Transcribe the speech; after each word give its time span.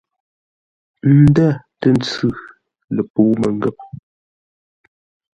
Ndə̂ 1.21 1.49
tə́ 1.79 1.91
ntsʉ 1.97 2.27
ləpəu 2.95 3.29
məngə̂p. 3.39 3.77